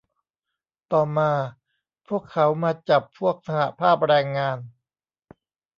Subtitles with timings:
[0.93, 1.31] ต่อมา
[2.07, 4.57] พวกเขามาจับพวกสหภาพแรงงาน